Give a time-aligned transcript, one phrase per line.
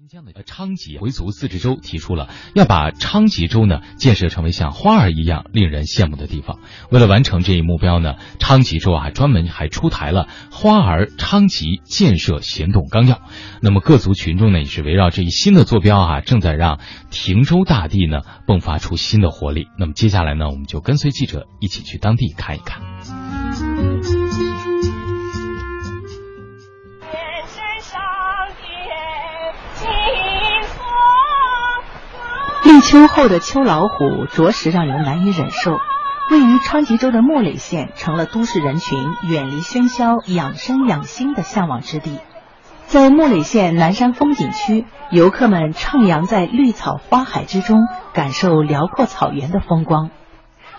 [0.00, 6.58] 新疆的昌吉回族自治州提出了要把昌吉州呢建设成为像花儿一样令人羡慕的地方。
[6.90, 13.20] 为了完成这一目标呢，昌吉州啊专门还出台了花儿昌吉建设行动纲要。
[13.60, 16.80] 那么各族群众呢也是围绕这一新的坐标啊，正在让
[17.10, 19.66] 亭州大地呢迸发出新的活力。
[19.78, 22.80] 那么接下来呢，我们就跟随记者一起去当地看一看。
[32.90, 35.78] 秋后的秋老虎着实让人难以忍受。
[36.28, 42.18] 位于昌吉州的木垒县成了都市人群远离喧嚣、养生养心的向往之地。
[42.86, 47.78] 在木垒县南山风景区，游客们徜徉在绿草花海之中，
[48.12, 50.10] 感受辽阔草原的风光。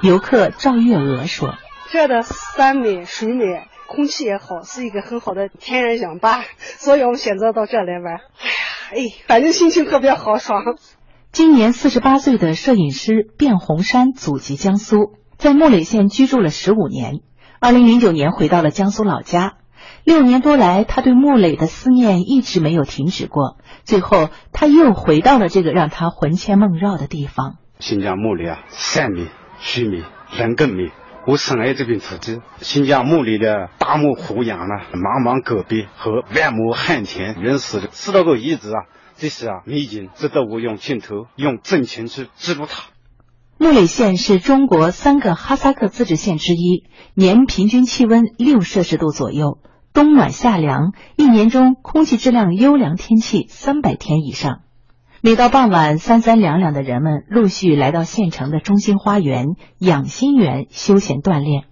[0.01, 1.55] 游客赵月娥说
[1.91, 8.15] ：“这的山美、水美，空气也好，是一个很好的天然氧吧，所以我们选择到这来玩。
[8.91, 10.75] 哎呀，哎，反正心情特别豪爽。”
[11.31, 17.21] 今年四十八岁的摄影师卞红山祖籍江苏，在木垒县居住了十五年。
[17.61, 19.53] 二零零九年回到了江苏老家，
[20.03, 23.55] 六年多来，他对木垒的思念一直没有停止过。
[23.85, 27.55] 最后，他又回到了这个让他魂牵梦绕的地方。
[27.79, 30.03] 新疆木垒啊，山美、水美、
[30.37, 30.91] 人更美，
[31.25, 32.41] 我深爱这片土地。
[32.57, 38.83] 新疆木垒的大漠胡杨呢，茫茫戈壁和万亩旱田，原始的四道沟遗址啊。
[39.17, 42.89] 这是啊，美景值得我用镜头、用真情去记录它。
[43.57, 49.59] 木垒县是中国三个哈萨克自治县之一，年平均气温六摄氏度左右，
[49.93, 54.61] 冬暖夏凉，一年中空气质量优良天气三百天以上。
[55.21, 61.65] 每到傍晚，三三两两的人们陆续来到县城的中心花园养心园休闲锻炼。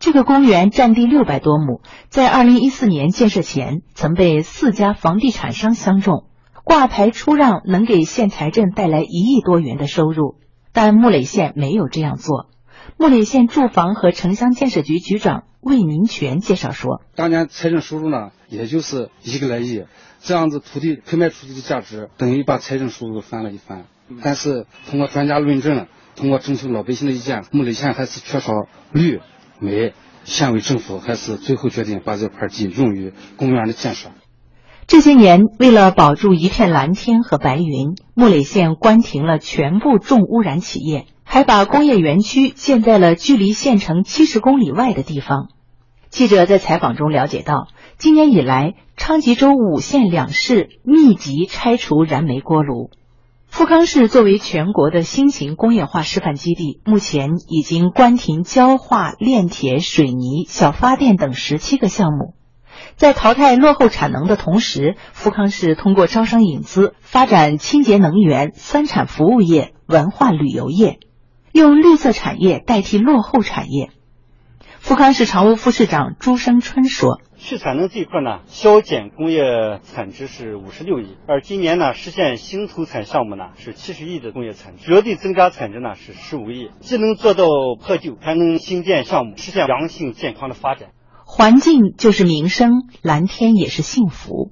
[0.00, 6.24] 这个公园占地六百多亩，在二零一四年建设前，曾被四家房地产商相中。
[6.64, 10.36] 挂牌出让能给县财政带来一亿多元的收入，
[10.72, 12.48] 但木垒县没有这样做。
[12.96, 19.84] 木垒县住房和城乡建设局局长魏明全介绍说：“当年财政收入呢，也就是一个来亿，
[20.20, 23.84] 这样子土地拍卖出去的价值等于把财政收入翻了一番。
[24.22, 25.86] 但是通过专家论证，
[26.16, 28.52] 通过征求老百姓的意见，木垒县还是缺少
[28.92, 29.20] 绿
[29.60, 29.92] 美，
[30.24, 34.08] 县委政府还是最后决定把这块地用于公园的建设。”
[34.86, 45.48] 这些年，为了保住一片蓝天和白云，木垒县关停了全部重污染企业，还把工业园区建在了距离县城七十公里外的地方。
[46.10, 52.90] 记者在采访中了解到，今年以来，昌吉州五县两市密集拆除燃煤锅炉。
[53.48, 62.34] 富康市作为全国的新型工业化示范基地，目前已经关停焦化、炼铁、水泥、小发电等十七个项目。
[62.96, 70.98] 在淘汰落后产能的同时，富康市通过招商引资，发展清洁能源、三产服务业、文化旅游业，
[71.52, 73.90] 用绿色产业代替落后产业。
[74.78, 87.46] 富康市常务副市长朱生春说：“去产能这一块呢，削减工业产值是五十六亿，而今年呢，实现新投产项目呢是七十亿的工业产值，绝对增加产值呢是十五亿，既能做到
[87.82, 90.90] 破旧，还能新建项目，实现良性健康的发展。”
[91.26, 94.50] 环境就是民生，蓝天也是幸福。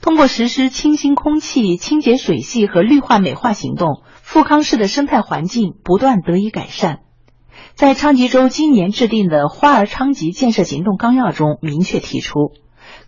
[0.00, 7.00] 通过实施清新空气、清洁水系和绿化美化行动，富康市的生态环境不断得以改善。
[7.74, 12.52] 在昌吉州今年制定的“花儿昌吉建设行动纲要”中，明确提出，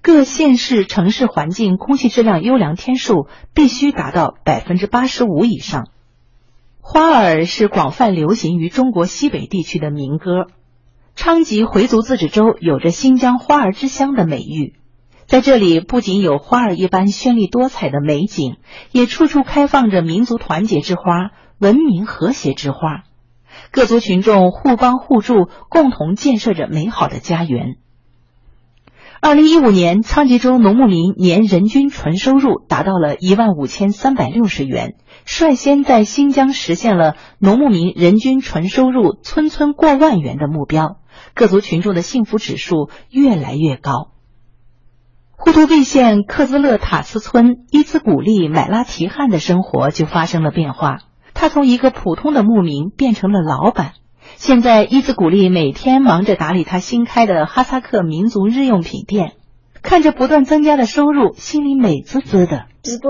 [0.02, 5.88] 各县市城市环境空气质量优良天数必须达到百分之八十五以上。
[6.80, 10.47] 花儿是广泛流行于中国西北地区的民歌。
[11.20, 14.76] 昌吉回族自治州有着“新疆花儿之乡”的美誉，
[15.26, 18.58] 在这里不仅有花儿一般绚丽多彩的美景，
[18.92, 23.02] 也处处开放着民族团结之花、文明和谐之花。
[23.72, 27.78] 各族群众互帮互助，共同建设着美好的家园。
[29.20, 34.94] 二零一五年，昌吉州农牧民年人均纯收入达到了一万五千三百六十元，
[35.24, 41.00] 率先在新疆实现了农牧民人均纯收入村村过万元的目标。
[41.34, 44.12] 各族群众的幸福指数越来越高。
[45.30, 50.98] 呼图壁县克孜勒塔斯村伊兹古丽买拉提汗的生活就发生了变化，
[51.32, 53.92] 他从一个普通的牧民变成了老板。
[54.36, 59.34] 现在伊兹古丽每天忙着打理他新开的哈萨克民族日用品店。
[59.80, 62.66] 看着不断增加的收入，心里美滋滋的。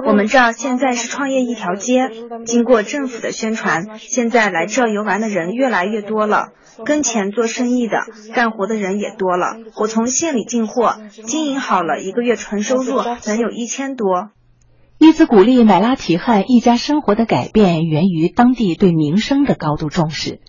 [0.07, 2.11] 我们这儿现在是创业一条街，
[2.45, 6.49] 经过政府的宣传，现在来这游玩的人越来越多了，
[6.85, 7.99] 跟前做生意的、
[8.35, 9.57] 干活的人也多了。
[9.81, 10.97] 我从县里进货，
[11.27, 14.31] 经营好了，一个月纯收入能有一千多。
[14.99, 20.41] 一子鼓励买拉提汉一家生活的改变，源于当地对民生的高度重视。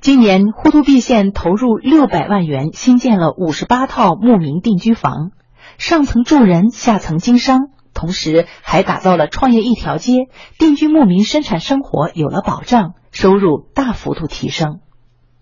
[0.00, 5.32] 今年，呼图壁县投入六百万元新建了五十八套牧民定居房，
[5.76, 10.28] 上层住人，下层经商，同时还打造了创业一条街，
[10.58, 14.80] 定居牧民生产生活有了保障，收入大幅度提升。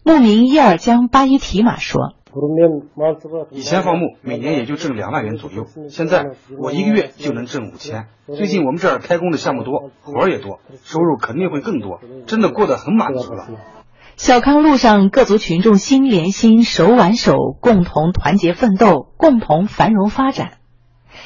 [0.02, 2.14] 牧民叶尔江巴依提马说。
[3.50, 6.26] 以前放牧每年也就挣两万元左右，现在
[6.58, 8.06] 我一个月就能挣五千。
[8.26, 13.48] 最近我们这儿开工的项目多，活儿也多，收入肯定会更多，真的过得很满足了。
[14.16, 20.57] 小康路上，各族群众心连心，手挽手，共同团结奋斗，共同繁荣发展。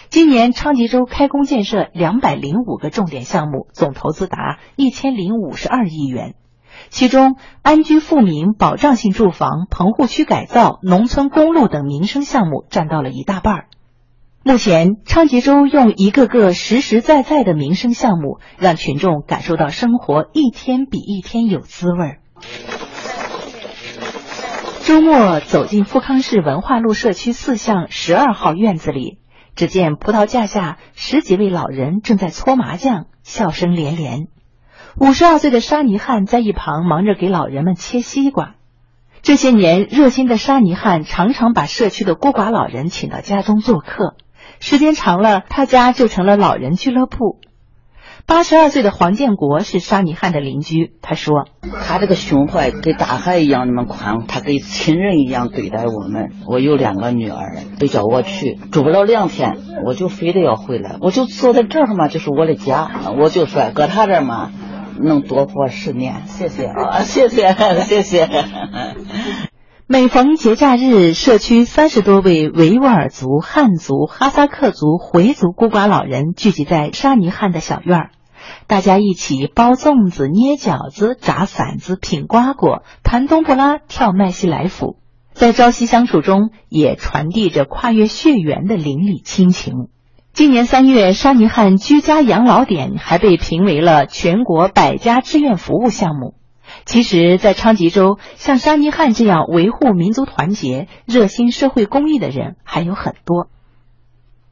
[0.09, 6.35] 今年昌吉州开工建设两百零五个重点项目，总投资达一千零五十二亿元。
[6.89, 13.67] 其中，安居富民、保障性住房、棚户区改造、农村公路等民生项目占到了一大半。
[14.43, 22.17] 目前，昌吉州用一个个实实在在的民生项目，让群众感受到生活一天比一天有滋味。
[24.83, 29.19] 周末走进富康市文化路社区四巷十二号院子里，
[29.55, 34.29] 只见葡萄架下十几位老人正在搓麻将，笑声连连。
[34.99, 38.55] 五十二岁的沙尼汉在一旁忙着给老人们切西瓜。
[39.23, 44.17] 这些年，热心的沙尼汉常常把社区的孤寡老人请到家中做客，
[44.59, 47.39] 时间长了，他家就成了老人俱乐部。
[48.27, 51.45] 八十二岁的黄建国是沙尼汉的邻居，他说
[51.87, 56.31] ：“他这个胸怀跟大海一样那么宽，他跟亲人一样对待我们。
[56.47, 60.97] 我有两个女儿，都叫我去，住不了两天，我就非得要回来。
[61.01, 62.91] 我就坐在这儿嘛，就是我的家。
[63.19, 64.51] 我就说，搁他这儿嘛。”
[64.95, 67.55] 能多活十年，谢谢啊，谢谢
[67.87, 68.29] 谢谢。
[69.93, 78.11] 每逢节假日，社区三十多位维吾尔族、汉族、哈萨克族、回族孤寡老人聚集在沙尼汉的小院儿，
[78.67, 84.97] 大家一起包粽子、捏饺子、炸馓子、品瓜果、弹冬不拉、跳麦西来甫，
[85.35, 89.75] 在朝夕相处中，也传递着跨越血缘的邻里亲情。
[90.33, 96.37] 今年三月，沙尼汉居家养老点还被评为了全国百家志愿服务项目。
[96.85, 103.49] 其实，在昌吉州，像沙尼汉这样维护民族团结、热心社会公益的人还有很多。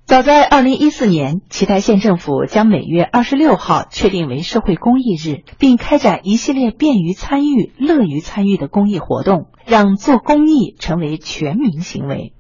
[0.07, 12.33] 早在二零一四年，奇台县政府将每月二十六号确定为社会公益日，并开展一系列便于参与、乐于参与的公益活动，让做公益成为全民行为。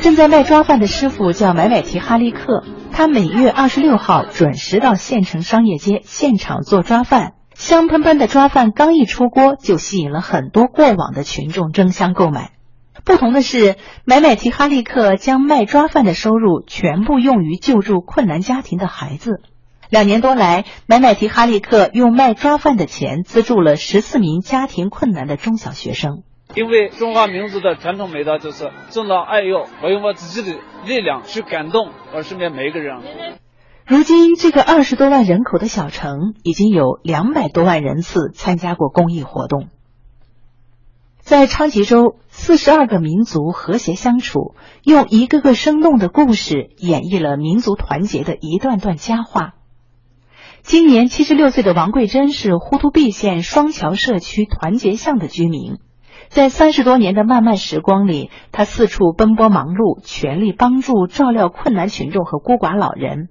[0.00, 7.34] 正在卖抓饭的师傅叫买买提哈利克，他每月二十六号准时到县城商业街现场做抓饭。
[7.58, 12.52] 香喷喷的抓饭刚一出锅，就吸引了很多过往的群众争相购买。
[13.04, 19.40] 不同的是，买买提哈利克将卖抓饭的收入全部用于救助困难家庭的孩子。
[19.88, 26.24] 两年多来，买买提哈利克用卖抓饭的钱资助了十四名家庭困难的中小学生。
[26.54, 33.00] 因为中华民族的传统美德就是尊老爱幼，我用我自己的力量去感动我身边每一个人。
[33.88, 39.68] 如今，这个二十多万人口的小城已经有两百多万人次参加过公益活动。
[41.20, 49.54] 在昌吉州，四十二个民族和谐相处，用一个个生动的故事演绎了民族团结的一段段佳话。
[50.62, 55.78] 今年七十六岁的王桂珍是呼图壁县双桥社区团结巷的居民。
[56.28, 63.28] 在三十多年的漫漫时光里，他四处奔波忙碌，全力帮助照料困难群众和孤寡老人。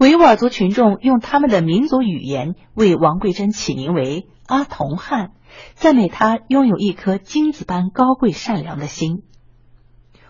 [0.00, 5.32] 维吾尔族群众用他们的民族语言为王桂珍起名为阿童汉，
[5.74, 9.24] 赞美她拥有一颗金子般高贵善良的心。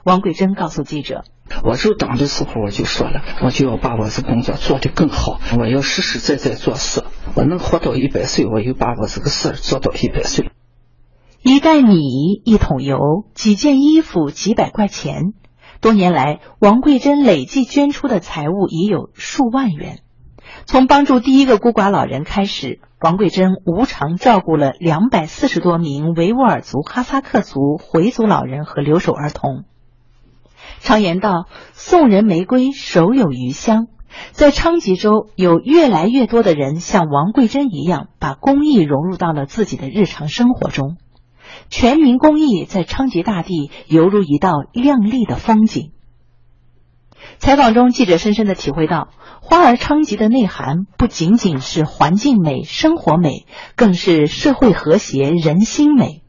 [0.02, 1.22] 王桂珍告诉记者
[1.62, 7.04] ：“我入党的时候我就说了，我就要把我这工作做得更好，我要实实在在做事。
[7.36, 10.50] 我能活到一百岁，我就把我这个事儿做到一百岁。”
[11.42, 12.98] 一袋米，一桶油，
[13.34, 15.32] 几件衣服，几百块钱。
[15.80, 20.00] 多年来，王桂珍累计捐出的财物已有数万元。
[20.66, 29.64] 从帮助第一个孤寡老人开始，王桂珍无偿照顾了两百四十多名维吾尔族、哈萨克族、回族老人和留守儿童。
[30.80, 33.86] 常言道：“送人玫瑰，手有余香。”
[34.32, 40.96] 在昌吉州，有越来越多的人像王桂珍一样，把公益融入到了自己的日常生活中。
[41.70, 45.92] 全民公益在昌吉大地犹如一道亮丽的风景。
[47.38, 49.08] 采访中，记者深深的体会到，
[49.40, 53.46] 花儿昌吉的内涵不仅仅是环境美、生活美，
[53.76, 56.22] 更是社会和谐、人心美。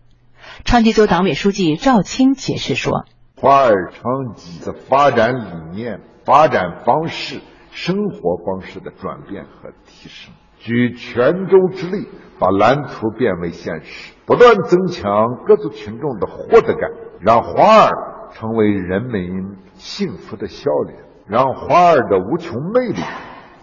[0.63, 3.05] 昌吉州党委书记赵青解释说
[3.35, 12.07] ：“花儿昌吉的发展理念、发展方式生活方式的转变和提升，举全州之力
[12.41, 22.99] 把蓝图变为现实，不断增强各族群众的获得感，让花儿成为人民幸福的笑脸，让花儿的无穷魅力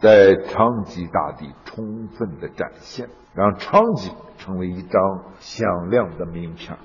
[0.01, 5.03] 在昌吉大地充分的展现，让昌吉成为一张
[5.41, 6.79] 响亮的名片。